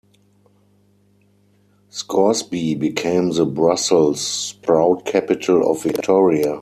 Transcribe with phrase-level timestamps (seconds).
[1.89, 6.59] Scoresby became the Brussels sprout capital of Victoria.